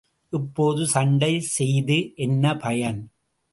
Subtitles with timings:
[0.33, 3.01] இப்போது சண்டை செய்து என்ன பயன்?